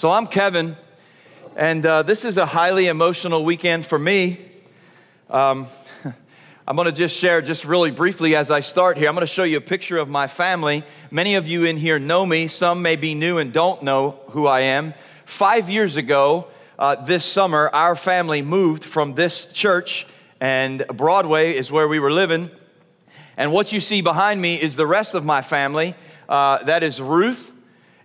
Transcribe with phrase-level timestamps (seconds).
[0.00, 0.78] So I'm Kevin,
[1.56, 4.40] and uh, this is a highly emotional weekend for me.
[5.28, 5.66] Um,
[6.66, 9.30] I'm going to just share, just really briefly as I start here, I'm going to
[9.30, 10.84] show you a picture of my family.
[11.10, 14.46] Many of you in here know me, some may be new and don't know who
[14.46, 14.94] I am.
[15.26, 20.06] Five years ago, uh, this summer, our family moved from this church,
[20.40, 22.50] and Broadway is where we were living.
[23.36, 25.94] And what you see behind me is the rest of my family.
[26.26, 27.52] Uh, that is Ruth,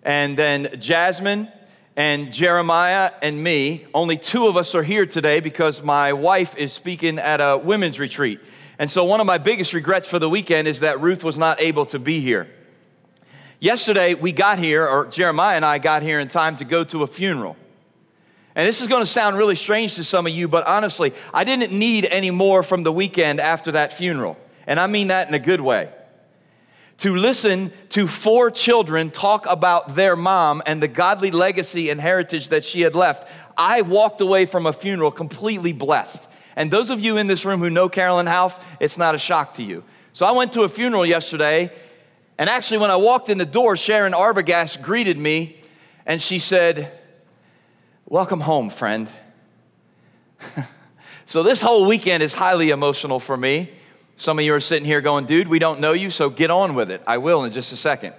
[0.03, 1.47] and then Jasmine,
[1.95, 3.85] and Jeremiah and me.
[3.93, 7.99] Only two of us are here today because my wife is speaking at a women's
[7.99, 8.39] retreat.
[8.77, 11.61] And so, one of my biggest regrets for the weekend is that Ruth was not
[11.61, 12.49] able to be here.
[13.59, 17.03] Yesterday, we got here, or Jeremiah and I got here in time to go to
[17.03, 17.55] a funeral.
[18.53, 21.43] And this is going to sound really strange to some of you, but honestly, I
[21.43, 24.37] didn't need any more from the weekend after that funeral.
[24.67, 25.89] And I mean that in a good way
[26.99, 32.49] to listen to four children talk about their mom and the godly legacy and heritage
[32.49, 36.27] that she had left, I walked away from a funeral completely blessed.
[36.55, 39.55] And those of you in this room who know Carolyn Houff, it's not a shock
[39.55, 39.83] to you.
[40.13, 41.71] So I went to a funeral yesterday,
[42.37, 45.57] and actually, when I walked in the door, Sharon Arbogast greeted me,
[46.05, 46.97] and she said,
[48.07, 49.09] Welcome home, friend.
[51.25, 53.71] so this whole weekend is highly emotional for me.
[54.17, 56.73] Some of you are sitting here going, dude, we don't know you, so get on
[56.73, 57.01] with it.
[57.05, 58.13] I will in just a second.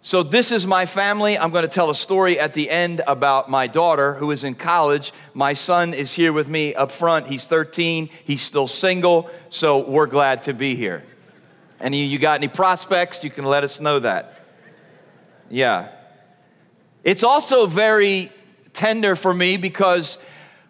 [0.00, 1.38] So, this is my family.
[1.38, 4.54] I'm going to tell a story at the end about my daughter who is in
[4.54, 5.14] college.
[5.32, 7.26] My son is here with me up front.
[7.26, 11.04] He's 13, he's still single, so we're glad to be here.
[11.80, 13.24] Any of you got any prospects?
[13.24, 14.44] You can let us know that.
[15.48, 15.88] Yeah.
[17.02, 18.30] It's also very
[18.74, 20.18] tender for me because,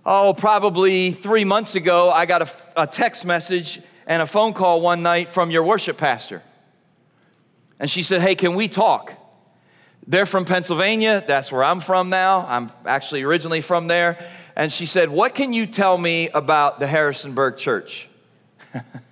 [0.07, 4.81] oh, probably three months ago, I got a, a text message and a phone call
[4.81, 6.43] one night from your worship pastor.
[7.79, 9.13] And she said, Hey, can we talk?
[10.07, 11.25] They're from Pennsylvania.
[11.27, 12.47] That's where I'm from now.
[12.47, 14.19] I'm actually originally from there.
[14.55, 18.09] And she said, What can you tell me about the Harrisonburg church?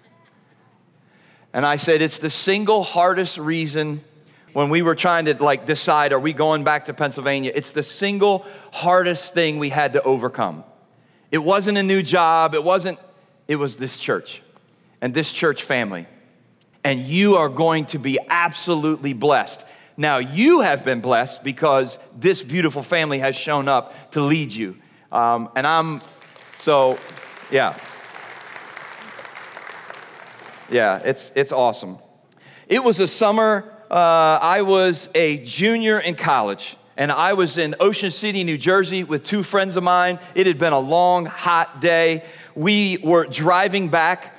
[1.53, 4.05] and I said, It's the single hardest reason
[4.53, 7.53] when we were trying to like decide, are we going back to Pennsylvania?
[7.55, 10.65] It's the single hardest thing we had to overcome.
[11.31, 12.99] It wasn't a new job, it wasn't,
[13.49, 14.43] it was this church
[15.03, 16.07] and this church family.
[16.85, 19.67] And you are going to be absolutely blessed.
[19.97, 24.79] Now, you have been blessed because this beautiful family has shown up to lead you.
[25.11, 26.01] Um, and I'm,
[26.57, 26.99] so,
[27.51, 27.79] yeah.
[30.71, 31.99] Yeah, it's, it's awesome.
[32.67, 37.75] It was a summer, uh, I was a junior in college, and I was in
[37.81, 40.19] Ocean City, New Jersey with two friends of mine.
[40.35, 42.25] It had been a long, hot day.
[42.55, 44.32] We were driving back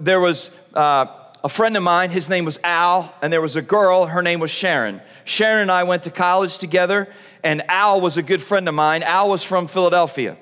[0.00, 1.06] there was uh,
[1.44, 4.40] a friend of mine, his name was Al, and there was a girl, her name
[4.40, 5.00] was Sharon.
[5.24, 7.08] Sharon and I went to college together,
[7.44, 9.02] and Al was a good friend of mine.
[9.02, 10.36] Al was from Philadelphia.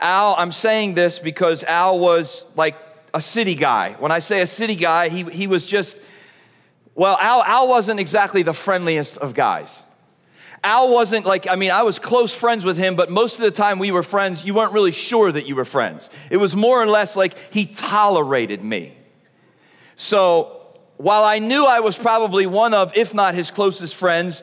[0.00, 2.76] Al, I'm saying this because Al was like
[3.14, 3.96] a city guy.
[3.98, 5.96] When I say a city guy, he, he was just,
[6.94, 9.80] well, Al, Al wasn't exactly the friendliest of guys.
[10.64, 13.50] Al wasn't like, I mean, I was close friends with him, but most of the
[13.50, 16.08] time we were friends, you weren't really sure that you were friends.
[16.30, 18.96] It was more or less like he tolerated me.
[19.94, 20.62] So
[20.96, 24.42] while I knew I was probably one of, if not his closest friends,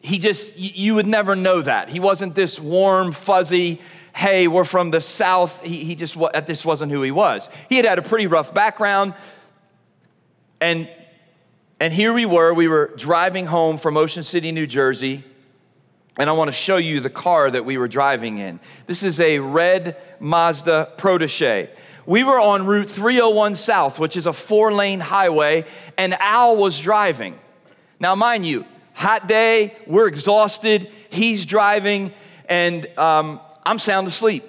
[0.00, 1.88] he just, you would never know that.
[1.88, 3.80] He wasn't this warm, fuzzy,
[4.16, 5.62] hey, we're from the South.
[5.62, 7.48] He, he just, this wasn't who he was.
[7.68, 9.14] He had had a pretty rough background.
[10.60, 10.90] And,
[11.78, 15.24] and here we were, we were driving home from Ocean City, New Jersey
[16.18, 18.58] and I want to show you the car that we were driving in.
[18.86, 21.70] This is a red Mazda Protege.
[22.06, 25.64] We were on Route 301 South, which is a four lane highway,
[25.98, 27.38] and Al was driving.
[28.00, 28.64] Now, mind you,
[28.94, 32.12] hot day, we're exhausted, he's driving,
[32.48, 34.44] and um, I'm sound asleep.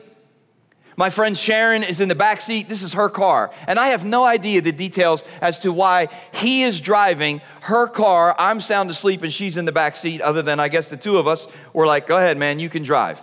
[1.00, 2.68] My friend Sharon is in the back seat.
[2.68, 3.52] This is her car.
[3.68, 8.36] And I have no idea the details as to why he is driving her car.
[8.40, 11.20] I'm sound asleep and she's in the back seat, other than I guess the two
[11.20, 13.22] of us were like, go ahead, man, you can drive.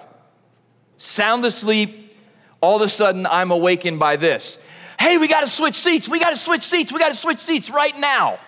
[0.99, 2.17] Sound asleep.
[2.61, 4.57] All of a sudden, I'm awakened by this.
[5.01, 6.09] Hey, we got to switch seats.
[6.09, 6.93] We got to switch seats.
[6.93, 8.39] We got to switch seats right now.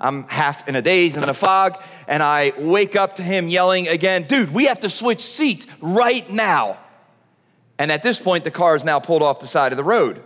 [0.00, 3.48] I'm half in a daze and in a fog, and I wake up to him
[3.48, 6.78] yelling again, dude, we have to switch seats right now.
[7.82, 10.22] And at this point, the car is now pulled off the side of the road.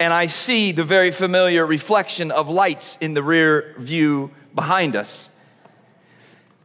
[0.00, 5.28] And I see the very familiar reflection of lights in the rear view behind us.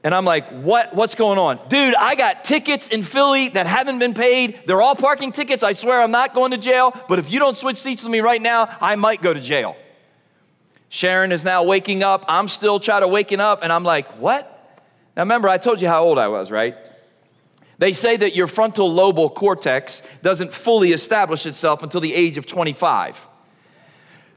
[0.04, 1.60] And I'm like, what, what's going on?
[1.68, 4.60] Dude, I got tickets in Philly that haven't been paid.
[4.66, 5.62] They're all parking tickets.
[5.62, 6.92] I swear I'm not going to jail.
[7.08, 9.78] But if you don't switch seats with me right now, I might go to jail.
[10.90, 12.26] Sharon is now waking up.
[12.28, 13.60] I'm still trying to waking up.
[13.62, 14.82] And I'm like, what?
[15.16, 16.76] Now remember, I told you how old I was, right?
[17.78, 22.46] They say that your frontal lobal cortex doesn't fully establish itself until the age of
[22.46, 23.28] 25.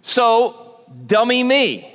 [0.03, 1.95] So, dummy me.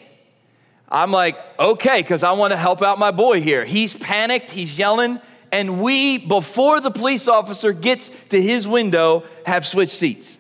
[0.90, 3.66] I'm like, okay, because I want to help out my boy here.
[3.66, 5.20] He's panicked, he's yelling,
[5.52, 10.38] and we, before the police officer gets to his window, have switched seats.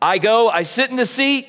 [0.00, 1.48] I go, I sit in the seat,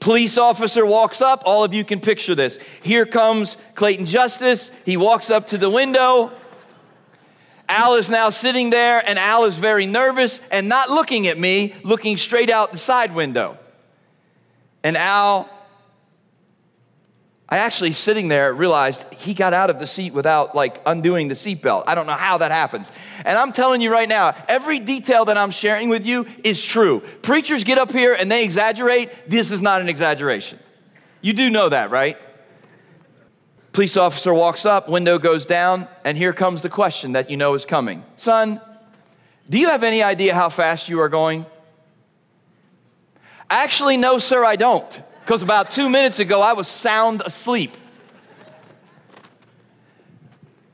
[0.00, 1.44] police officer walks up.
[1.46, 2.58] All of you can picture this.
[2.82, 4.72] Here comes Clayton Justice.
[4.84, 6.32] He walks up to the window.
[7.72, 11.74] Al is now sitting there, and Al is very nervous and not looking at me,
[11.82, 13.56] looking straight out the side window.
[14.84, 15.48] And Al,
[17.48, 21.34] I actually sitting there realized he got out of the seat without like undoing the
[21.34, 21.84] seatbelt.
[21.86, 22.90] I don't know how that happens.
[23.24, 27.00] And I'm telling you right now, every detail that I'm sharing with you is true.
[27.22, 29.30] Preachers get up here and they exaggerate.
[29.30, 30.58] This is not an exaggeration.
[31.22, 32.18] You do know that, right?
[33.72, 37.54] Police officer walks up, window goes down, and here comes the question that you know
[37.54, 38.04] is coming.
[38.18, 38.60] Son,
[39.48, 41.46] do you have any idea how fast you are going?
[43.48, 45.02] Actually, no, sir, I don't.
[45.24, 47.76] Because about two minutes ago, I was sound asleep.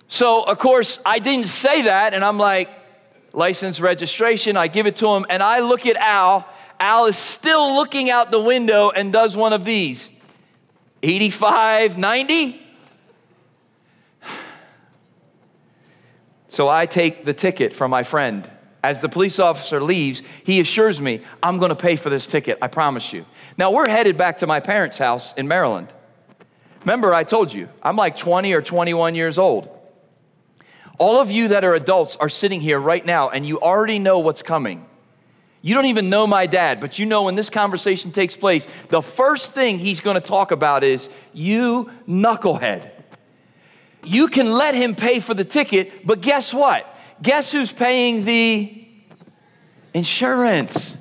[0.08, 2.68] So, of course, I didn't say that, and I'm like,
[3.32, 6.48] license registration, I give it to him, and I look at Al.
[6.80, 10.08] Al is still looking out the window and does one of these
[11.02, 12.67] 85, 90?
[16.48, 18.50] So I take the ticket from my friend.
[18.82, 22.58] As the police officer leaves, he assures me, I'm going to pay for this ticket,
[22.62, 23.26] I promise you.
[23.56, 25.92] Now we're headed back to my parents' house in Maryland.
[26.80, 29.68] Remember, I told you, I'm like 20 or 21 years old.
[30.98, 34.20] All of you that are adults are sitting here right now and you already know
[34.20, 34.86] what's coming.
[35.60, 39.02] You don't even know my dad, but you know when this conversation takes place, the
[39.02, 42.90] first thing he's going to talk about is, You knucklehead.
[44.04, 46.86] You can let him pay for the ticket, but guess what?
[47.22, 48.86] Guess who's paying the
[49.92, 50.96] insurance?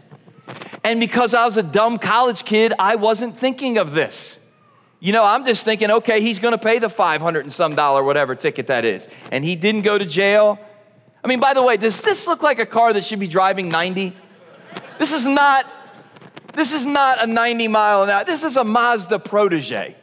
[0.84, 4.40] And because I was a dumb college kid, I wasn't thinking of this.
[5.00, 8.36] You know, I'm just thinking, okay, he's gonna pay the 500 and some dollar, whatever
[8.36, 9.08] ticket that is.
[9.32, 10.58] And he didn't go to jail.
[11.24, 13.70] I mean, by the way, does this look like a car that should be driving
[13.70, 14.16] 90?
[14.98, 15.68] This is not,
[16.54, 18.24] this is not a 90 mile an hour.
[18.24, 19.96] This is a Mazda Protege,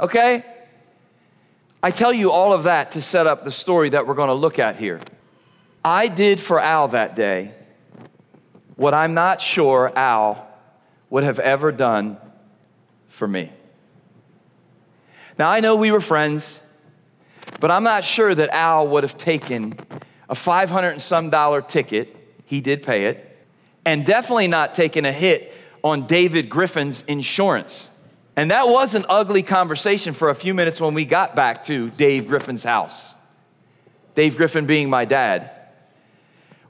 [0.00, 0.44] okay?
[1.82, 4.34] I tell you all of that to set up the story that we're going to
[4.34, 5.00] look at here.
[5.84, 7.54] I did for Al that day
[8.74, 10.48] what I'm not sure Al
[11.10, 12.16] would have ever done
[13.08, 13.52] for me.
[15.38, 16.60] Now, I know we were friends,
[17.60, 19.76] but I'm not sure that Al would have taken
[20.28, 23.38] a 500 and some dollar ticket, he did pay it,
[23.84, 27.88] and definitely not taken a hit on David Griffin's insurance.
[28.38, 31.90] And that was an ugly conversation for a few minutes when we got back to
[31.90, 33.16] Dave Griffin's house.
[34.14, 35.50] Dave Griffin being my dad.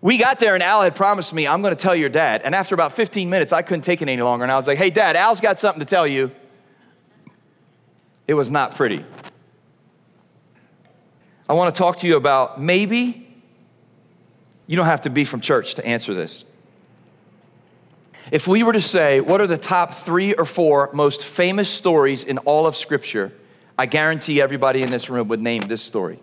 [0.00, 2.40] We got there and Al had promised me, I'm going to tell your dad.
[2.42, 4.44] And after about 15 minutes, I couldn't take it any longer.
[4.44, 6.30] And I was like, hey, dad, Al's got something to tell you.
[8.26, 9.04] It was not pretty.
[11.50, 13.28] I want to talk to you about maybe
[14.66, 16.46] you don't have to be from church to answer this.
[18.30, 22.24] If we were to say, what are the top three or four most famous stories
[22.24, 23.32] in all of Scripture,
[23.78, 26.20] I guarantee everybody in this room would name this story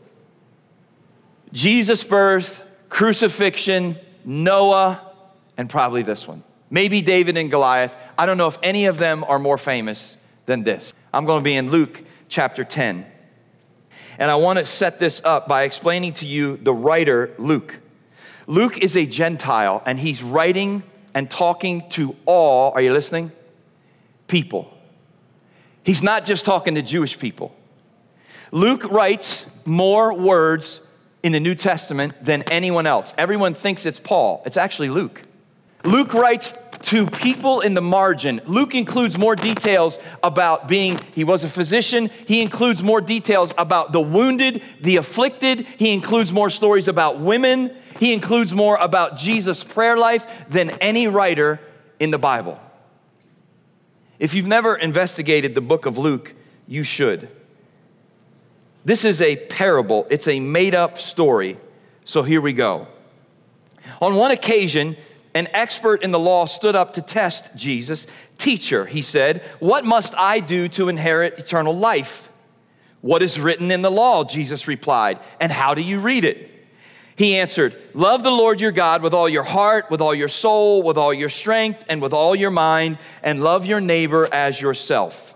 [1.51, 5.11] Jesus' birth, crucifixion, Noah,
[5.57, 6.43] and probably this one.
[6.69, 7.95] Maybe David and Goliath.
[8.17, 10.93] I don't know if any of them are more famous than this.
[11.13, 13.05] I'm going to be in Luke chapter 10.
[14.17, 17.79] And I want to set this up by explaining to you the writer, Luke.
[18.47, 20.83] Luke is a Gentile, and he's writing
[21.15, 23.31] and talking to all, are you listening?
[24.27, 24.71] People.
[25.83, 27.55] He's not just talking to Jewish people.
[28.51, 30.81] Luke writes more words
[31.23, 33.13] in the New Testament than anyone else.
[33.17, 35.21] Everyone thinks it's Paul, it's actually Luke.
[35.83, 38.41] Luke writes to people in the margin.
[38.45, 42.09] Luke includes more details about being, he was a physician.
[42.27, 45.61] He includes more details about the wounded, the afflicted.
[45.77, 47.75] He includes more stories about women.
[47.99, 51.59] He includes more about Jesus' prayer life than any writer
[51.99, 52.59] in the Bible.
[54.19, 56.33] If you've never investigated the book of Luke,
[56.67, 57.29] you should.
[58.83, 61.57] This is a parable, it's a made up story.
[62.03, 62.87] So here we go.
[64.01, 64.95] On one occasion,
[65.33, 68.07] an expert in the law stood up to test Jesus.
[68.37, 72.29] Teacher, he said, what must I do to inherit eternal life?
[73.01, 74.23] What is written in the law?
[74.23, 76.51] Jesus replied, and how do you read it?
[77.15, 80.83] He answered, Love the Lord your God with all your heart, with all your soul,
[80.83, 85.35] with all your strength, and with all your mind, and love your neighbor as yourself.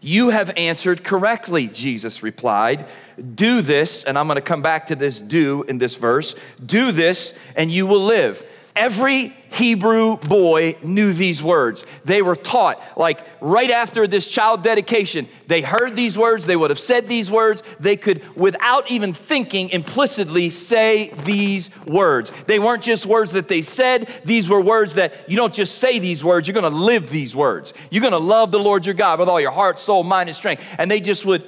[0.00, 2.86] You have answered correctly, Jesus replied.
[3.34, 6.34] Do this, and I'm going to come back to this do in this verse.
[6.64, 8.44] Do this, and you will live.
[8.78, 11.84] Every Hebrew boy knew these words.
[12.04, 16.70] They were taught, like right after this child dedication, they heard these words, they would
[16.70, 17.64] have said these words.
[17.80, 22.30] They could, without even thinking, implicitly say these words.
[22.46, 25.98] They weren't just words that they said, these were words that you don't just say
[25.98, 27.74] these words, you're gonna live these words.
[27.90, 30.62] You're gonna love the Lord your God with all your heart, soul, mind, and strength.
[30.78, 31.44] And they just would,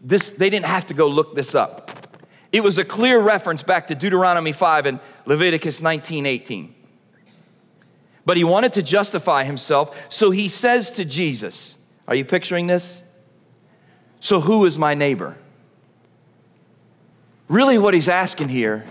[0.00, 2.01] this, they didn't have to go look this up.
[2.52, 6.74] It was a clear reference back to Deuteronomy 5 and Leviticus 19 18.
[8.24, 13.02] But he wanted to justify himself, so he says to Jesus, Are you picturing this?
[14.20, 15.36] So, who is my neighbor?
[17.48, 18.84] Really, what he's asking here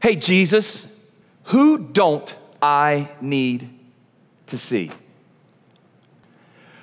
[0.00, 0.88] hey, Jesus,
[1.44, 3.68] who don't I need
[4.46, 4.90] to see?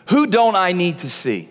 [0.08, 1.50] Who don't I need to see?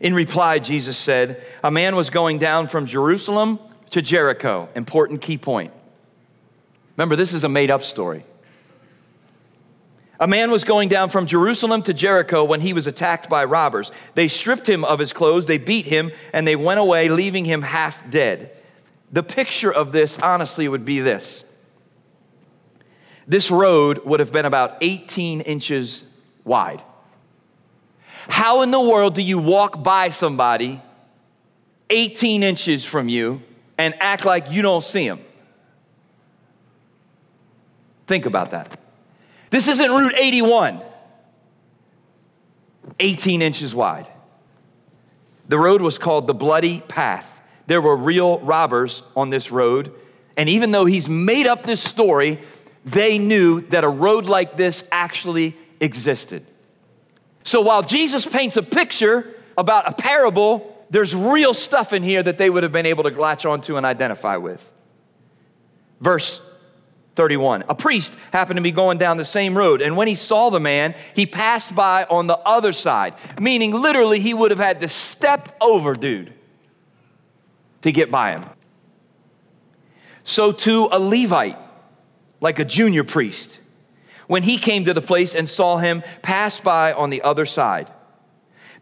[0.00, 3.58] In reply, Jesus said, A man was going down from Jerusalem
[3.90, 4.68] to Jericho.
[4.74, 5.72] Important key point.
[6.96, 8.24] Remember, this is a made up story.
[10.20, 13.92] A man was going down from Jerusalem to Jericho when he was attacked by robbers.
[14.14, 17.62] They stripped him of his clothes, they beat him, and they went away, leaving him
[17.62, 18.50] half dead.
[19.12, 21.44] The picture of this, honestly, would be this
[23.28, 26.02] this road would have been about 18 inches
[26.44, 26.82] wide.
[28.28, 30.80] How in the world do you walk by somebody
[31.90, 33.42] 18 inches from you
[33.78, 35.20] and act like you don't see them?
[38.06, 38.78] Think about that.
[39.50, 40.82] This isn't Route 81,
[43.00, 44.10] 18 inches wide.
[45.48, 47.40] The road was called the Bloody Path.
[47.66, 49.94] There were real robbers on this road.
[50.36, 52.40] And even though he's made up this story,
[52.84, 56.46] they knew that a road like this actually existed.
[57.48, 62.36] So while Jesus paints a picture about a parable, there's real stuff in here that
[62.36, 64.70] they would have been able to latch onto and identify with.
[65.98, 66.42] Verse
[67.14, 67.64] 31.
[67.70, 70.60] A priest happened to be going down the same road, and when he saw the
[70.60, 74.88] man, he passed by on the other side, meaning literally he would have had to
[74.88, 76.34] step over dude
[77.80, 78.44] to get by him.
[80.22, 81.56] So, to a Levite,
[82.42, 83.58] like a junior priest,
[84.28, 87.90] when he came to the place and saw him, pass by on the other side.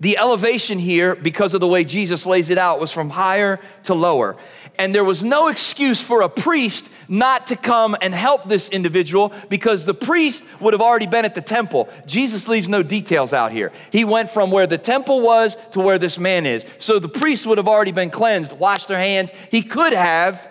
[0.00, 3.94] The elevation here, because of the way Jesus lays it out, was from higher to
[3.94, 4.36] lower.
[4.78, 9.32] And there was no excuse for a priest not to come and help this individual
[9.48, 11.88] because the priest would have already been at the temple.
[12.04, 13.72] Jesus leaves no details out here.
[13.90, 16.66] He went from where the temple was to where this man is.
[16.78, 19.30] So the priest would have already been cleansed, washed their hands.
[19.50, 20.46] He could have,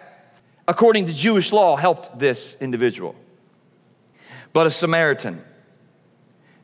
[0.68, 3.16] according to Jewish law, helped this individual.
[4.56, 5.44] But a Samaritan,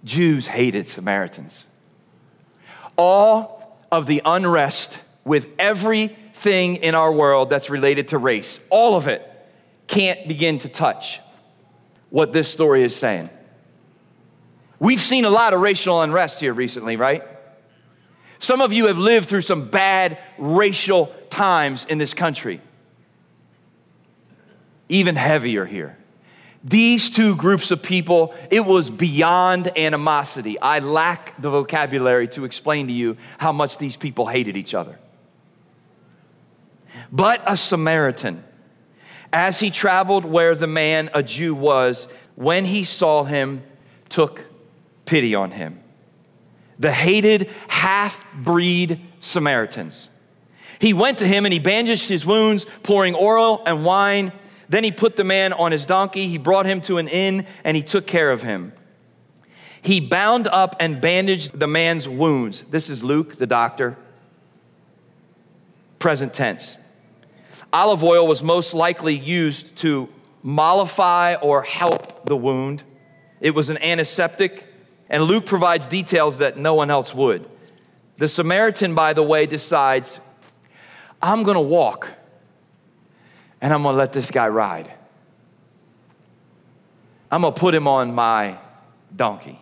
[0.05, 1.65] Jews hated Samaritans
[2.95, 9.07] all of the unrest with everything in our world that's related to race, all of
[9.07, 9.27] it
[9.87, 11.19] can't begin to touch
[12.11, 13.29] what this story is saying.
[14.79, 17.23] We've seen a lot of racial unrest here recently, right?
[18.39, 22.61] Some of you have lived through some bad racial times in this country.
[24.87, 25.97] Even heavier here.
[26.63, 30.59] These two groups of people, it was beyond animosity.
[30.59, 34.99] I lack the vocabulary to explain to you how much these people hated each other.
[37.11, 38.43] But a Samaritan,
[39.33, 43.63] as he traveled where the man, a Jew, was, when he saw him,
[44.09, 44.45] took
[45.05, 45.79] pity on him.
[46.77, 50.09] The hated half breed Samaritans.
[50.79, 54.31] He went to him and he bandaged his wounds, pouring oil and wine
[54.71, 57.75] then he put the man on his donkey, he brought him to an inn, and
[57.75, 58.71] he took care of him.
[59.81, 62.61] He bound up and bandaged the man's wounds.
[62.69, 63.97] This is Luke, the doctor.
[65.99, 66.77] Present tense.
[67.73, 70.07] Olive oil was most likely used to
[70.43, 72.83] mollify or help the wound.
[73.41, 74.67] It was an antiseptic,
[75.09, 77.47] and Luke provides details that no one else would.
[78.17, 80.19] The Samaritan, by the way, decides,
[81.21, 82.10] I'm gonna walk
[83.61, 84.91] and I'm gonna let this guy ride.
[87.31, 88.57] I'm gonna put him on my
[89.15, 89.59] donkey.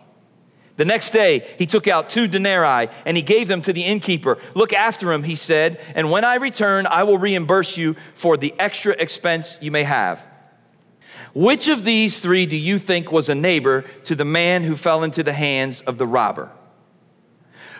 [0.76, 4.38] The next day, he took out two denarii and he gave them to the innkeeper.
[4.54, 8.54] Look after him, he said, and when I return, I will reimburse you for the
[8.58, 10.26] extra expense you may have.
[11.34, 15.04] Which of these three do you think was a neighbor to the man who fell
[15.04, 16.50] into the hands of the robber?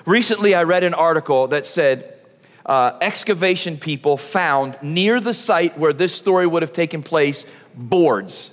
[0.04, 2.19] Recently, I read an article that said
[2.66, 8.50] uh, excavation people found near the site where this story would have taken place boards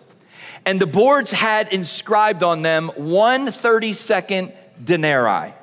[0.68, 4.52] and the boards had inscribed on them one 30 second
[4.84, 5.54] denarii.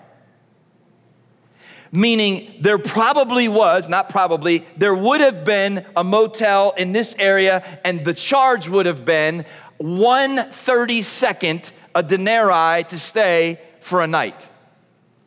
[1.92, 7.62] Meaning, there probably was, not probably, there would have been a motel in this area,
[7.84, 9.44] and the charge would have been
[9.76, 14.48] one 30 second, a denarii to stay for a night.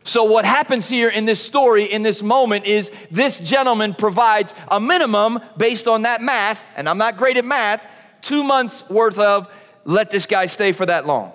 [0.08, 4.80] So, what happens here in this story, in this moment, is this gentleman provides a
[4.80, 7.86] minimum based on that math, and I'm not great at math,
[8.22, 9.52] two months worth of
[9.84, 11.34] let this guy stay for that long?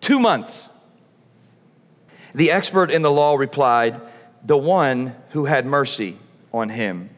[0.00, 0.68] Two months.
[2.34, 4.00] The expert in the law replied,
[4.44, 6.18] The one who had mercy
[6.52, 7.10] on him.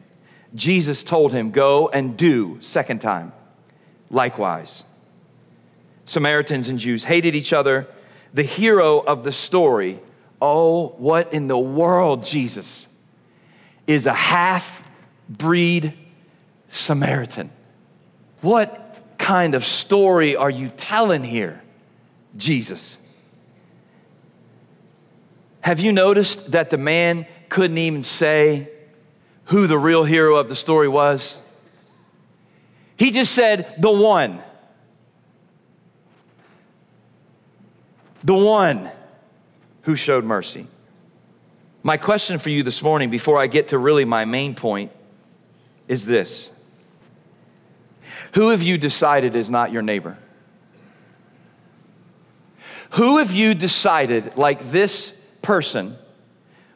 [0.53, 3.33] Jesus told him, Go and do, second time,
[4.11, 4.83] likewise.
[6.05, 7.87] Samaritans and Jews hated each other.
[8.33, 9.99] The hero of the story,
[10.41, 12.87] oh, what in the world, Jesus,
[13.87, 14.87] is a half
[15.29, 15.93] breed
[16.67, 17.51] Samaritan.
[18.41, 21.61] What kind of story are you telling here,
[22.37, 22.97] Jesus?
[25.61, 28.69] Have you noticed that the man couldn't even say
[29.45, 31.37] who the real hero of the story was?
[32.97, 34.41] He just said, the one.
[38.23, 38.91] The one
[39.83, 40.67] who showed mercy.
[41.83, 44.91] My question for you this morning, before I get to really my main point,
[45.87, 46.51] is this
[48.33, 50.17] who have you decided is not your neighbor?
[52.91, 55.97] Who have you decided, like this person,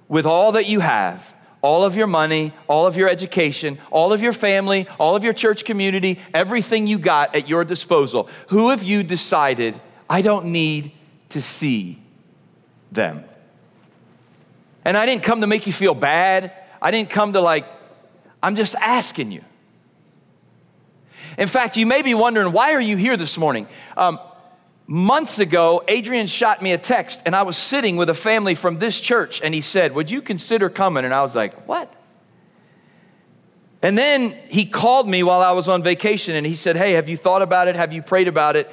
[0.08, 4.22] with all that you have, all of your money, all of your education, all of
[4.22, 8.84] your family, all of your church community, everything you got at your disposal, who have
[8.84, 9.80] you decided,
[10.10, 10.92] I don't need
[11.30, 12.02] to see
[12.92, 13.24] them?
[14.84, 16.54] And I didn't come to make you feel bad.
[16.82, 17.66] I didn't come to like,
[18.42, 19.44] I'm just asking you.
[21.38, 23.68] In fact, you may be wondering, why are you here this morning?
[23.98, 24.20] Um,
[24.88, 28.80] months ago, Adrian shot me a text, and I was sitting with a family from
[28.80, 31.06] this church, and he said, Would you consider coming?
[31.06, 31.92] And I was like, What?
[33.82, 37.10] And then he called me while I was on vacation, and he said, Hey, have
[37.10, 37.76] you thought about it?
[37.76, 38.72] Have you prayed about it?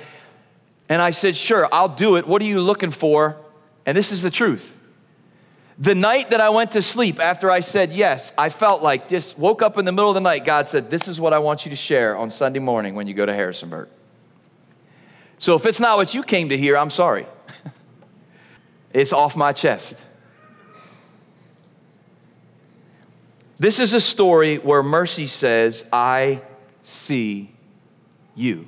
[0.92, 2.26] And I said, Sure, I'll do it.
[2.26, 3.38] What are you looking for?
[3.86, 4.76] And this is the truth.
[5.78, 9.38] The night that I went to sleep after I said yes, I felt like just
[9.38, 10.44] woke up in the middle of the night.
[10.44, 13.14] God said, This is what I want you to share on Sunday morning when you
[13.14, 13.88] go to Harrisonburg.
[15.38, 17.26] So if it's not what you came to hear, I'm sorry.
[18.92, 20.06] it's off my chest.
[23.58, 26.42] This is a story where mercy says, I
[26.82, 27.50] see
[28.34, 28.66] you.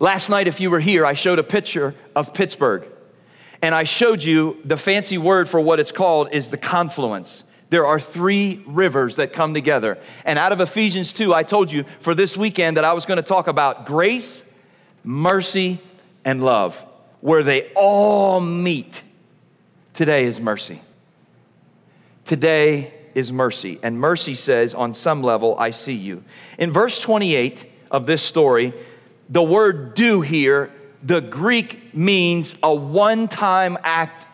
[0.00, 2.88] Last night, if you were here, I showed a picture of Pittsburgh.
[3.60, 7.44] And I showed you the fancy word for what it's called is the confluence.
[7.68, 9.98] There are three rivers that come together.
[10.24, 13.18] And out of Ephesians 2, I told you for this weekend that I was going
[13.18, 14.42] to talk about grace,
[15.04, 15.78] mercy,
[16.24, 16.82] and love,
[17.20, 19.02] where they all meet.
[19.92, 20.80] Today is mercy.
[22.24, 23.78] Today is mercy.
[23.82, 26.24] And mercy says, on some level, I see you.
[26.58, 28.72] In verse 28 of this story,
[29.30, 30.70] the word do here
[31.02, 34.26] the Greek means a one time act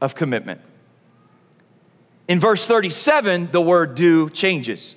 [0.00, 0.60] of commitment.
[2.28, 4.94] In verse 37, the word do changes.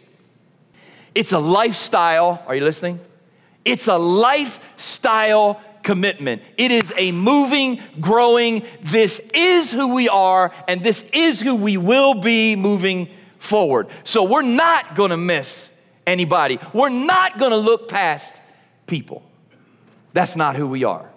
[1.13, 2.43] It's a lifestyle.
[2.48, 3.00] Are you listening?
[3.63, 6.41] It's a lifestyle commitment.
[6.58, 11.78] It is a moving, growing, this is who we are, and this is who we
[11.78, 13.88] will be moving forward.
[14.04, 15.69] So we're not gonna miss
[16.08, 16.60] anybody.
[16.74, 18.36] We're not gonna look past
[18.88, 19.24] people.
[20.15, 21.10] That's not who we are.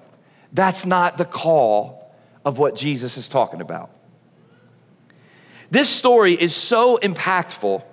[0.53, 2.13] That's not the call
[2.45, 3.91] of what Jesus is talking about.
[5.71, 7.85] This story is so impactful.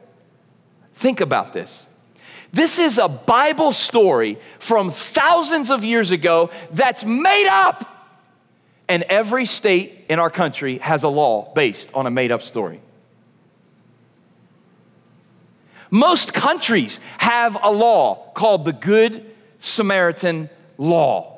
[0.96, 1.86] Think about this.
[2.52, 8.18] This is a Bible story from thousands of years ago that's made up.
[8.88, 12.82] And every state in our country has a law based on a made up story.
[15.92, 19.24] Most countries have a law called the Good
[19.60, 21.32] Samaritan Law.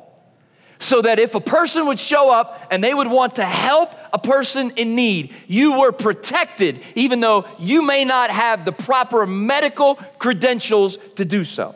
[0.80, 4.20] So that if a person would show up and they would want to help a
[4.20, 9.96] person in need, you were protected, even though you may not have the proper medical
[10.20, 11.74] credentials to do so.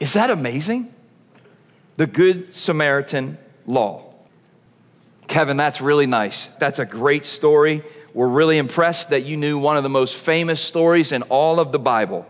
[0.00, 0.92] Is that amazing?
[1.96, 4.14] The Good Samaritan Law.
[5.28, 6.48] Kevin, that's really nice.
[6.58, 7.82] That's a great story.
[8.12, 11.72] We're really impressed that you knew one of the most famous stories in all of
[11.72, 12.26] the Bible.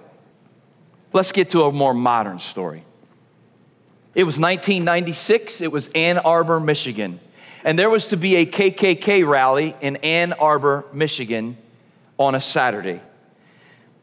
[1.13, 2.85] Let's get to a more modern story.
[4.15, 7.21] It was 1996, it was Ann Arbor, Michigan.
[7.65, 11.57] And there was to be a KKK rally in Ann Arbor, Michigan
[12.19, 13.01] on a Saturday.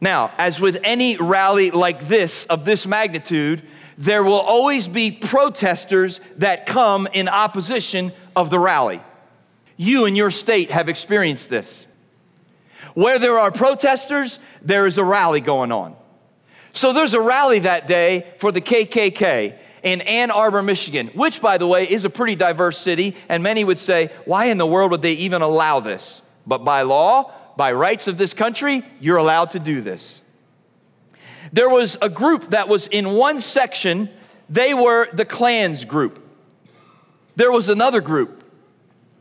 [0.00, 3.62] Now, as with any rally like this, of this magnitude,
[3.98, 9.02] there will always be protesters that come in opposition of the rally.
[9.76, 11.86] You and your state have experienced this.
[12.94, 15.96] Where there are protesters, there is a rally going on.
[16.72, 21.58] So there's a rally that day for the KKK in Ann Arbor, Michigan, which, by
[21.58, 23.16] the way, is a pretty diverse city.
[23.28, 26.22] And many would say, why in the world would they even allow this?
[26.46, 30.22] But by law, by rights of this country, you're allowed to do this.
[31.52, 34.10] There was a group that was in one section,
[34.48, 36.24] they were the Klans group.
[37.36, 38.44] There was another group,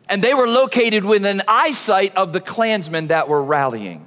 [0.09, 4.05] and they were located within eyesight of the Klansmen that were rallying.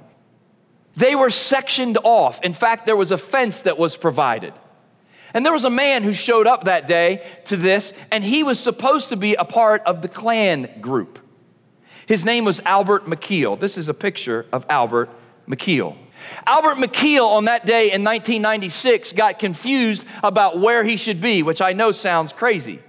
[0.95, 2.43] They were sectioned off.
[2.43, 4.53] In fact, there was a fence that was provided.
[5.33, 8.59] And there was a man who showed up that day to this, and he was
[8.59, 11.19] supposed to be a part of the Klan group.
[12.05, 13.59] His name was Albert McKeel.
[13.59, 15.09] This is a picture of Albert
[15.47, 15.95] McKeel.
[16.45, 21.61] Albert McKeel on that day in 1996 got confused about where he should be, which
[21.61, 22.79] I know sounds crazy.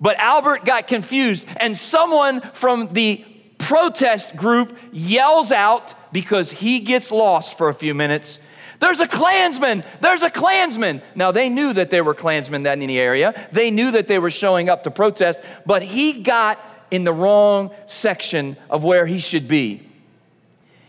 [0.00, 3.24] But Albert got confused, and someone from the
[3.58, 8.38] protest group yells out because he gets lost for a few minutes.
[8.80, 9.82] There's a Klansman!
[10.00, 11.02] There's a Klansman!
[11.14, 13.48] Now, they knew that there were Klansmen in the area.
[13.52, 16.60] They knew that they were showing up to protest, but he got
[16.90, 19.82] in the wrong section of where he should be.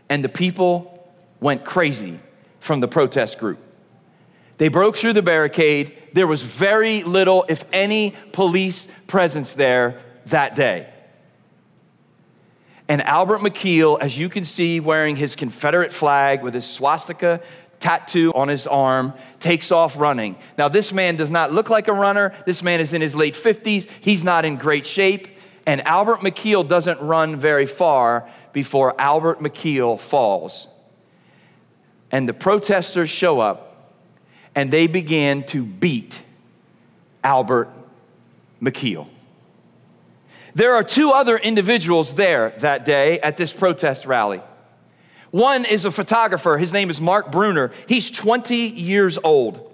[0.08, 2.20] And the people went crazy
[2.60, 3.60] from the protest group.
[4.58, 5.96] They broke through the barricade.
[6.14, 10.90] There was very little, if any, police presence there that day.
[12.90, 17.40] And Albert McKeel, as you can see, wearing his Confederate flag with his swastika
[17.80, 20.36] tattoo on his arm, takes off running.
[20.58, 22.34] Now, this man does not look like a runner.
[22.46, 23.90] This man is in his late 50s.
[24.02, 25.28] He's not in great shape.
[25.66, 30.68] And Albert McKeel doesn't run very far before Albert McKeel falls
[32.12, 33.94] and the protesters show up
[34.56, 36.22] and they began to beat
[37.24, 37.70] Albert
[38.62, 39.08] McKeel.
[40.56, 44.42] There are two other individuals there that day at this protest rally.
[45.32, 46.58] One is a photographer.
[46.58, 47.72] His name is Mark Brunner.
[47.88, 49.70] He's 20 years old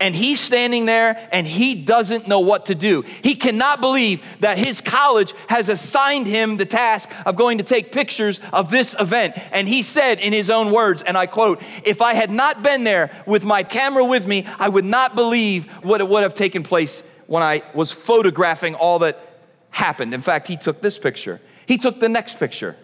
[0.00, 3.02] and he's standing there and he doesn't know what to do.
[3.22, 7.92] He cannot believe that his college has assigned him the task of going to take
[7.92, 9.34] pictures of this event.
[9.52, 12.84] And he said in his own words, and I quote, If I had not been
[12.84, 17.02] there with my camera with me, I would not believe what would have taken place
[17.26, 20.14] when I was photographing all that happened.
[20.14, 22.76] In fact, he took this picture, he took the next picture.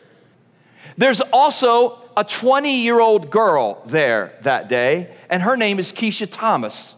[0.96, 6.28] There's also a 20 year old girl there that day, and her name is Keshia
[6.30, 6.94] Thomas.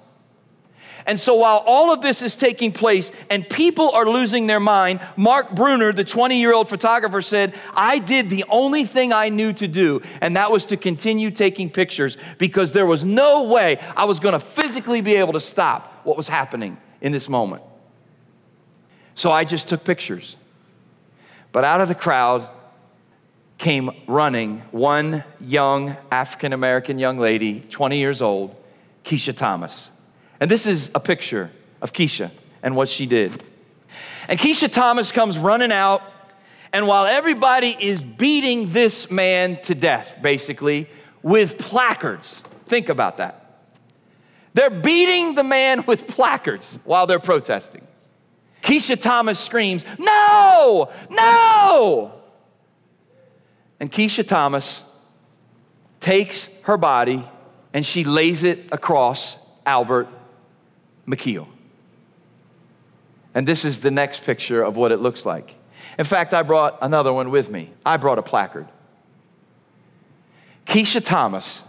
[1.06, 5.00] And so while all of this is taking place and people are losing their mind,
[5.16, 9.52] Mark Brunner, the 20 year old photographer, said, I did the only thing I knew
[9.54, 14.04] to do, and that was to continue taking pictures because there was no way I
[14.04, 17.62] was going to physically be able to stop what was happening in this moment.
[19.14, 20.36] So I just took pictures.
[21.52, 22.48] But out of the crowd
[23.58, 28.54] came running one young African American young lady, 20 years old,
[29.04, 29.90] Keshia Thomas.
[30.40, 32.30] And this is a picture of Keshia
[32.62, 33.42] and what she did.
[34.28, 36.02] And Keshia Thomas comes running out,
[36.72, 40.88] and while everybody is beating this man to death, basically,
[41.22, 43.60] with placards, think about that.
[44.52, 47.86] They're beating the man with placards while they're protesting.
[48.62, 52.15] Keshia Thomas screams, No, no!
[53.80, 54.82] And Keshia Thomas
[56.00, 57.24] takes her body
[57.72, 60.08] and she lays it across Albert
[61.06, 61.46] McKeel.
[63.34, 65.54] And this is the next picture of what it looks like.
[65.98, 67.70] In fact, I brought another one with me.
[67.84, 68.66] I brought a placard.
[70.64, 71.62] Keshia Thomas,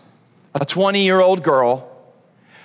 [0.56, 1.94] a 20 year old girl,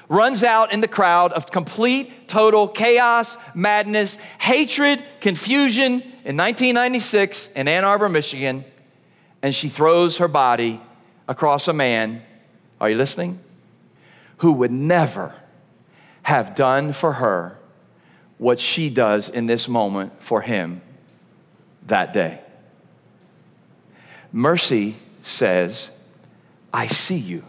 [0.09, 7.67] runs out in the crowd of complete, total chaos, madness, hatred, confusion in 1996 in
[7.67, 8.65] Ann Arbor, Michigan,
[9.43, 10.81] and she throws her body
[11.29, 12.23] across a man,
[12.81, 13.41] are you listening?
[14.39, 15.35] Who would never
[16.23, 17.59] have done for her
[18.39, 20.81] what she does in this moment for him
[21.87, 22.41] that day.
[24.33, 25.91] Mercy says,
[26.73, 27.45] I see you.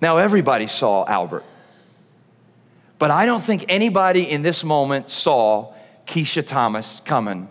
[0.00, 1.44] Now, everybody saw Albert,
[2.98, 5.72] but I don't think anybody in this moment saw
[6.06, 7.48] Keshia Thomas coming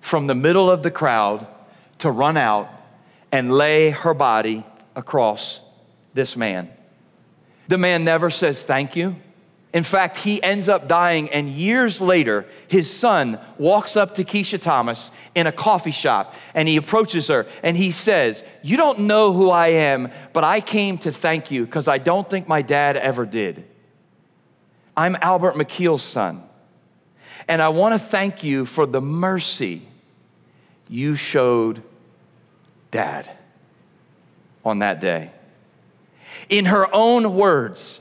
[0.00, 1.46] from the middle of the crowd
[2.04, 2.68] to run out
[3.32, 4.62] and lay her body
[4.94, 5.62] across
[6.12, 6.70] this man.
[7.68, 9.16] The man never says thank you.
[9.72, 14.60] In fact, he ends up dying, and years later, his son walks up to Keshia
[14.60, 19.32] Thomas in a coffee shop and he approaches her and he says, You don't know
[19.32, 22.98] who I am, but I came to thank you because I don't think my dad
[22.98, 23.64] ever did.
[24.94, 26.42] I'm Albert McKeel's son,
[27.48, 29.88] and I want to thank you for the mercy
[30.88, 31.82] you showed
[32.94, 33.28] dad
[34.64, 35.32] on that day.
[36.48, 38.00] In her own words,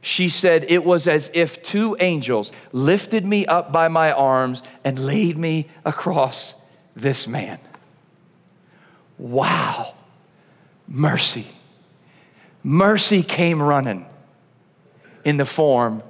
[0.00, 4.96] she said, It was as if two angels lifted me up by my arms and
[4.96, 6.54] laid me across
[6.94, 7.58] this man.
[9.18, 9.94] Wow,
[10.86, 11.48] mercy.
[12.62, 14.06] Mercy came running
[15.24, 16.02] in the form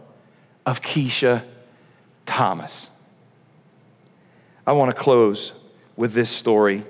[0.67, 1.45] of Keshia
[2.27, 2.91] Thomas.
[4.67, 5.55] I want to close
[5.97, 6.85] with this story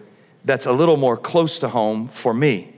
[0.45, 2.73] that's a little more close to home for me.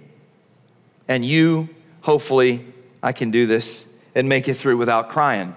[1.09, 1.69] And you,
[2.01, 2.67] hopefully,
[3.03, 5.55] I can do this and make it through without crying.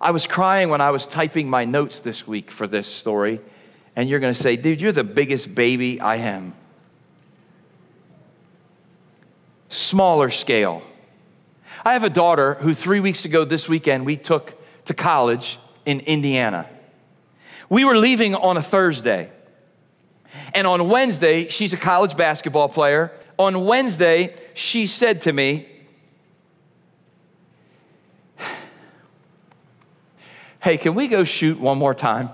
[0.00, 3.40] I was crying when I was typing my notes this week for this story,
[3.94, 6.54] and you're to say, dude, you're the biggest baby I am.
[9.68, 10.82] Smaller scale.
[11.84, 14.54] I have a daughter who three weeks ago this weekend we took
[14.86, 16.68] to college in Indiana.
[17.68, 19.30] We were leaving on a Thursday.
[20.54, 23.12] And on Wednesday, she's a college basketball player.
[23.38, 25.68] On Wednesday, she said to me,
[30.60, 32.30] Hey, can we go shoot one more time?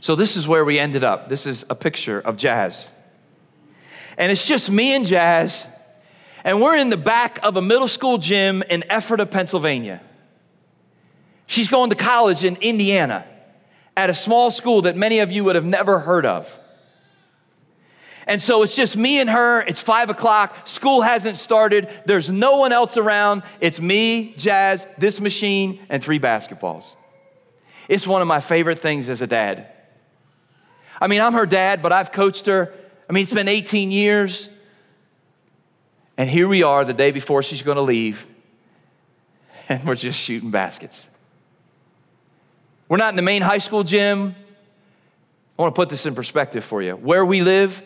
[0.00, 1.28] So, this is where we ended up.
[1.28, 2.88] This is a picture of Jazz.
[4.18, 5.66] And it's just me and Jazz,
[6.42, 10.00] and we're in the back of a middle school gym in Ephrata, Pennsylvania.
[11.46, 13.24] She's going to college in Indiana
[13.96, 16.58] at a small school that many of you would have never heard of.
[18.26, 19.62] And so it's just me and her.
[19.62, 20.66] It's five o'clock.
[20.66, 21.88] School hasn't started.
[22.04, 23.44] There's no one else around.
[23.60, 26.96] It's me, Jazz, this machine, and three basketballs.
[27.88, 29.68] It's one of my favorite things as a dad.
[31.00, 32.74] I mean, I'm her dad, but I've coached her.
[33.08, 34.48] I mean, it's been 18 years.
[36.16, 38.26] And here we are the day before she's going to leave,
[39.68, 41.08] and we're just shooting baskets.
[42.88, 44.34] We're not in the main high school gym.
[45.58, 46.92] I want to put this in perspective for you.
[46.94, 47.82] Where we live,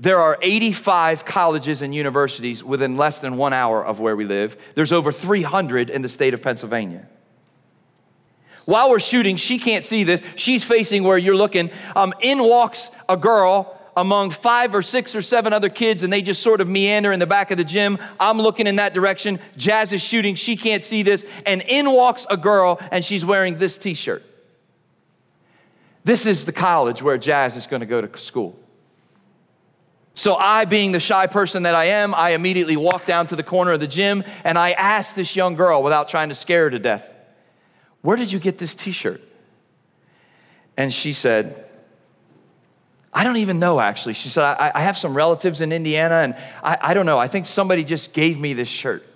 [0.00, 4.56] there are 85 colleges and universities within less than one hour of where we live.
[4.74, 7.06] There's over 300 in the state of Pennsylvania.
[8.64, 10.22] While we're shooting, she can't see this.
[10.36, 11.70] She's facing where you're looking.
[11.94, 16.22] Um, in walks a girl among five or six or seven other kids, and they
[16.22, 17.98] just sort of meander in the back of the gym.
[18.18, 19.40] I'm looking in that direction.
[19.56, 20.34] Jazz is shooting.
[20.34, 21.24] She can't see this.
[21.46, 24.24] And in walks a girl, and she's wearing this t shirt.
[26.04, 28.58] This is the college where Jazz is going to go to school.
[30.16, 33.42] So, I, being the shy person that I am, I immediately walk down to the
[33.42, 36.70] corner of the gym and I ask this young girl, without trying to scare her
[36.70, 37.16] to death,
[38.02, 39.22] Where did you get this t shirt?
[40.76, 41.63] And she said,
[43.14, 44.14] I don't even know, actually.
[44.14, 47.16] She said, I, I have some relatives in Indiana, and I, I don't know.
[47.16, 49.06] I think somebody just gave me this shirt.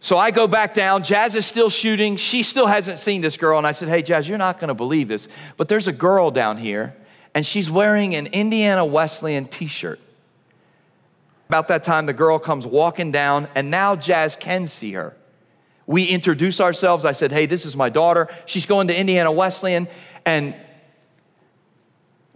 [0.00, 1.02] So I go back down.
[1.02, 2.16] Jazz is still shooting.
[2.16, 3.58] She still hasn't seen this girl.
[3.58, 6.30] And I said, Hey, Jazz, you're not going to believe this, but there's a girl
[6.30, 6.96] down here,
[7.34, 10.00] and she's wearing an Indiana Wesleyan t shirt.
[11.48, 15.14] About that time, the girl comes walking down, and now Jazz can see her.
[15.86, 17.04] We introduce ourselves.
[17.04, 18.28] I said, Hey, this is my daughter.
[18.46, 19.88] She's going to Indiana Wesleyan.
[20.24, 20.54] And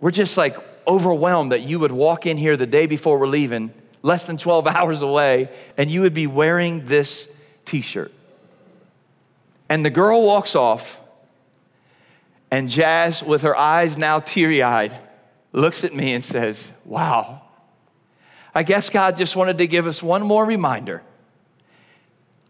[0.01, 3.73] we're just like overwhelmed that you would walk in here the day before we're leaving,
[4.03, 7.29] less than 12 hours away, and you would be wearing this
[7.65, 8.13] t shirt.
[9.69, 11.01] And the girl walks off,
[12.51, 14.97] and Jazz, with her eyes now teary eyed,
[15.53, 17.43] looks at me and says, Wow,
[18.55, 21.03] I guess God just wanted to give us one more reminder.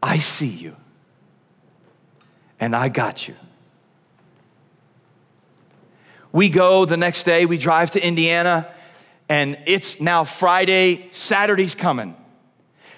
[0.03, 0.77] I see you,
[2.59, 3.35] and I got you.
[6.33, 8.69] We go the next day, we drive to Indiana,
[9.29, 12.16] And it's now Friday, Saturday's coming.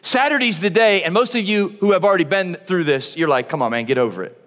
[0.01, 3.49] Saturday's the day, and most of you who have already been through this, you're like,
[3.49, 4.39] come on, man, get over it.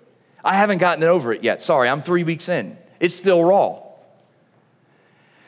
[0.44, 1.62] I haven't gotten over it yet.
[1.62, 2.78] Sorry, I'm three weeks in.
[3.00, 3.85] It's still raw.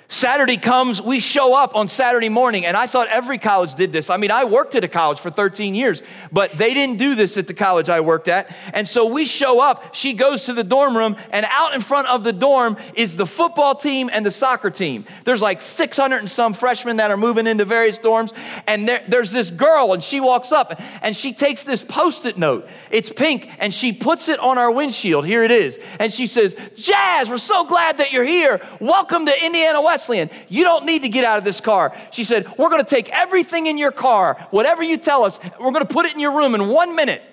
[0.10, 4.10] Saturday comes, we show up on Saturday morning, and I thought every college did this.
[4.10, 7.36] I mean, I worked at a college for 13 years, but they didn't do this
[7.36, 8.56] at the college I worked at.
[8.74, 12.08] And so we show up, she goes to the dorm room, and out in front
[12.08, 15.04] of the dorm is the football team and the soccer team.
[15.26, 18.34] There's like 600 and some freshmen that are moving into various dorms,
[18.66, 22.38] and there, there's this girl, and she walks up, and she takes this post it
[22.38, 22.70] note.
[22.92, 25.26] It's pink, and she puts it on our windshield.
[25.26, 25.78] Here it is.
[26.00, 28.62] And she says, Jazz, we're so glad that you're here.
[28.80, 29.97] Welcome to Indiana West.
[29.98, 31.96] Wesleyan, you don't need to get out of this car.
[32.12, 35.72] She said, We're going to take everything in your car, whatever you tell us, we're
[35.72, 37.24] going to put it in your room in one minute.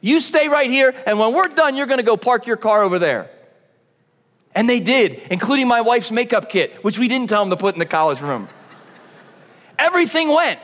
[0.00, 2.82] You stay right here, and when we're done, you're going to go park your car
[2.82, 3.30] over there.
[4.54, 7.74] And they did, including my wife's makeup kit, which we didn't tell them to put
[7.74, 8.48] in the college room.
[9.78, 10.60] Everything went.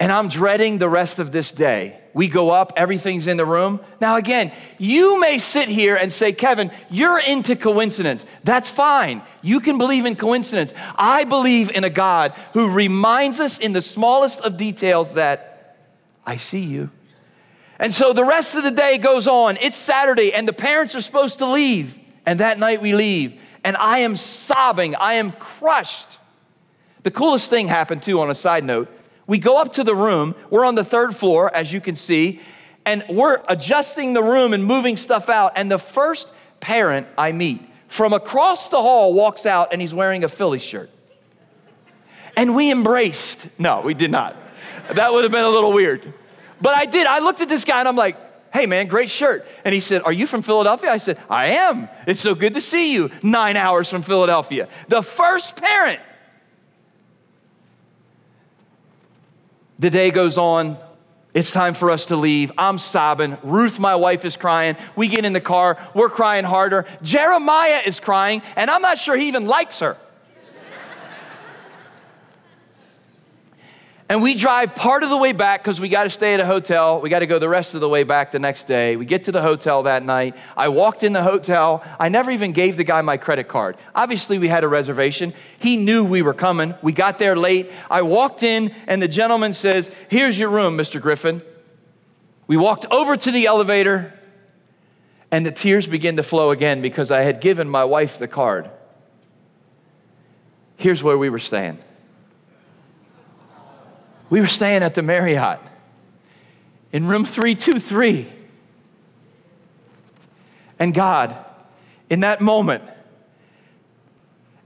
[0.00, 2.01] And I'm dreading the rest of this day.
[2.14, 3.80] We go up, everything's in the room.
[4.00, 8.26] Now, again, you may sit here and say, Kevin, you're into coincidence.
[8.44, 9.22] That's fine.
[9.40, 10.74] You can believe in coincidence.
[10.96, 15.78] I believe in a God who reminds us in the smallest of details that
[16.26, 16.90] I see you.
[17.78, 19.56] And so the rest of the day goes on.
[19.60, 21.98] It's Saturday, and the parents are supposed to leave.
[22.26, 23.40] And that night we leave.
[23.64, 26.18] And I am sobbing, I am crushed.
[27.04, 28.88] The coolest thing happened, too, on a side note
[29.32, 30.34] we go up to the room.
[30.50, 32.40] We're on the third floor, as you can see,
[32.84, 35.52] and we're adjusting the room and moving stuff out.
[35.56, 40.22] And the first parent I meet from across the hall walks out and he's wearing
[40.22, 40.90] a Philly shirt.
[42.36, 43.48] And we embraced.
[43.58, 44.36] No, we did not.
[44.96, 46.12] That would have been a little weird.
[46.60, 47.06] But I did.
[47.06, 48.18] I looked at this guy and I'm like,
[48.52, 49.46] hey man, great shirt.
[49.64, 50.90] And he said, Are you from Philadelphia?
[50.90, 51.88] I said, I am.
[52.06, 53.10] It's so good to see you.
[53.22, 54.68] Nine hours from Philadelphia.
[54.88, 56.02] The first parent
[59.82, 60.78] The day goes on.
[61.34, 62.52] It's time for us to leave.
[62.56, 63.36] I'm sobbing.
[63.42, 64.76] Ruth, my wife, is crying.
[64.94, 65.76] We get in the car.
[65.92, 66.86] We're crying harder.
[67.02, 69.96] Jeremiah is crying, and I'm not sure he even likes her.
[74.12, 76.44] And we drive part of the way back because we got to stay at a
[76.44, 77.00] hotel.
[77.00, 78.94] We got to go the rest of the way back the next day.
[78.94, 80.36] We get to the hotel that night.
[80.54, 81.82] I walked in the hotel.
[81.98, 83.78] I never even gave the guy my credit card.
[83.94, 85.32] Obviously, we had a reservation.
[85.60, 86.74] He knew we were coming.
[86.82, 87.70] We got there late.
[87.90, 91.00] I walked in, and the gentleman says, Here's your room, Mr.
[91.00, 91.40] Griffin.
[92.46, 94.12] We walked over to the elevator,
[95.30, 98.70] and the tears began to flow again because I had given my wife the card.
[100.76, 101.78] Here's where we were staying.
[104.32, 105.60] We were staying at the Marriott
[106.90, 108.26] in room 323.
[110.78, 111.36] And God,
[112.08, 112.82] in that moment,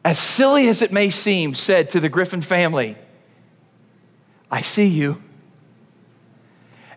[0.04, 2.96] as silly as it may seem, said to the Griffin family,
[4.52, 5.20] I see you,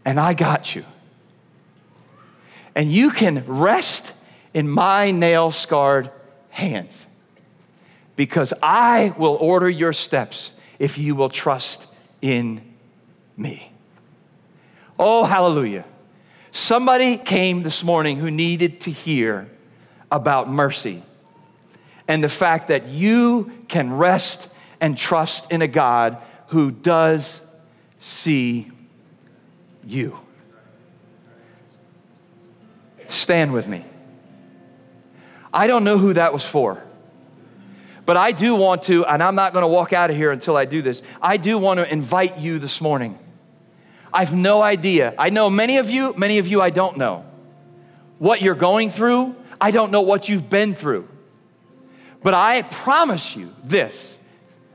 [0.05, 0.85] and I got you.
[2.75, 4.13] And you can rest
[4.53, 6.11] in my nail scarred
[6.51, 7.07] hands
[8.15, 11.87] because I will order your steps if you will trust
[12.21, 12.61] in
[13.37, 13.71] me.
[14.97, 15.85] Oh, hallelujah.
[16.51, 19.49] Somebody came this morning who needed to hear
[20.11, 21.03] about mercy
[22.07, 24.49] and the fact that you can rest
[24.81, 27.39] and trust in a God who does
[27.99, 28.71] see
[29.85, 30.19] you.
[33.07, 33.85] Stand with me.
[35.53, 36.83] I don't know who that was for.
[38.09, 40.57] But I do want to, and I'm not going to walk out of here until
[40.57, 41.03] I do this.
[41.21, 43.19] I do want to invite you this morning.
[44.11, 45.13] I've no idea.
[45.15, 47.23] I know many of you, many of you I don't know.
[48.17, 51.07] What you're going through, I don't know what you've been through.
[52.23, 54.17] But I promise you this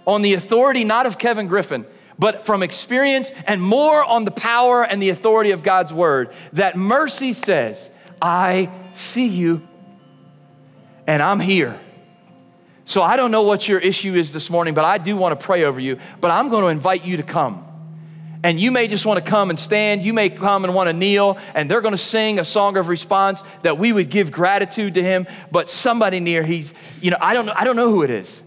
[0.07, 4.85] on the authority not of Kevin Griffin, but from experience and more on the power
[4.85, 7.90] and the authority of God's word, that mercy says,
[8.23, 9.66] I see you
[11.09, 11.81] and I'm here.
[12.85, 15.44] So I don't know what your issue is this morning, but I do want to
[15.44, 15.99] pray over you.
[16.20, 17.65] But I'm going to invite you to come.
[18.42, 20.02] And you may just want to come and stand.
[20.02, 22.88] You may come and want to kneel, and they're going to sing a song of
[22.88, 25.27] response that we would give gratitude to him.
[25.50, 28.42] But somebody near, he's, you know, I don't know, I don't know who it is.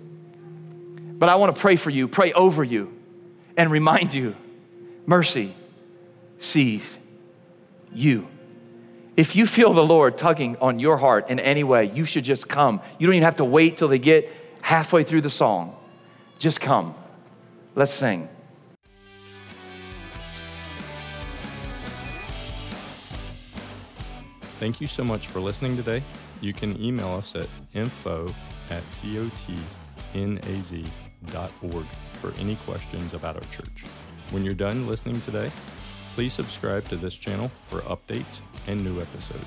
[1.18, 2.93] But I want to pray for you, pray over you,
[3.57, 4.36] and remind you
[5.07, 5.55] mercy
[6.38, 6.95] sees
[7.91, 8.28] you.
[9.18, 12.47] If you feel the Lord tugging on your heart in any way, you should just
[12.47, 12.80] come.
[12.99, 15.76] You don't even have to wait till they get halfway through the song.
[16.38, 16.93] Just come.
[17.74, 18.30] Let's sing.
[24.59, 26.03] Thank you so much for listening today.
[26.39, 28.32] You can email us at info
[28.70, 30.36] at cotnaz.org
[32.13, 33.84] for any questions about our church.
[34.30, 35.51] When you're done listening today,
[36.18, 39.45] please subscribe to this channel for updates and new episodes.